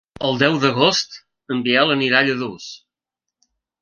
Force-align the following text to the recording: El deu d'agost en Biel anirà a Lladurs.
El 0.27 0.37
deu 0.43 0.55
d'agost 0.63 1.17
en 1.55 1.61
Biel 1.67 1.93
anirà 1.97 2.23
a 2.23 2.27
Lladurs. 2.29 2.67